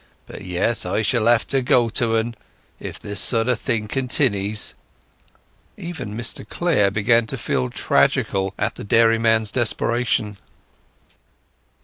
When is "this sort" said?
2.99-3.47